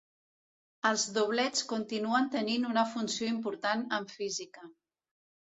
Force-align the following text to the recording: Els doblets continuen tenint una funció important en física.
Els 0.89 1.03
doblets 1.17 1.67
continuen 1.73 2.31
tenint 2.37 2.65
una 2.71 2.87
funció 2.95 3.29
important 3.35 3.85
en 3.99 4.09
física. 4.15 4.69